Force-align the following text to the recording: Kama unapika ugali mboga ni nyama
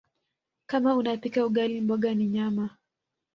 Kama 0.67 0.95
unapika 0.95 1.45
ugali 1.45 1.81
mboga 1.81 2.13
ni 2.13 2.27
nyama 2.27 2.69